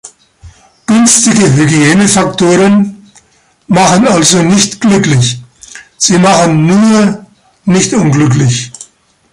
[0.87, 3.11] Günstige Hygiene-Faktoren
[3.67, 5.39] machen also nicht glücklich,
[5.99, 7.23] sie machen „nur“
[7.65, 8.71] nicht unglücklich.